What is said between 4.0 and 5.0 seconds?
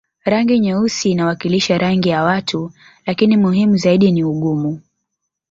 ni ugumu